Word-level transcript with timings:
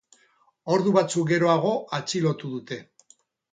Ordu 0.75 0.93
batzuk 0.95 1.27
geroago 1.33 1.75
atxilotu 2.01 2.53
dute. 2.57 2.83